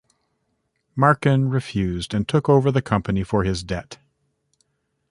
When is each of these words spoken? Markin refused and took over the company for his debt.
Markin 0.95 1.47
refused 1.51 2.15
and 2.15 2.27
took 2.27 2.49
over 2.49 2.71
the 2.71 2.81
company 2.81 3.21
for 3.23 3.43
his 3.43 3.61
debt. 3.63 3.99